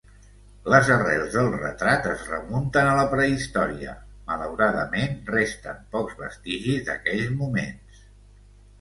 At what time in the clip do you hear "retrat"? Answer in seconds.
1.55-2.07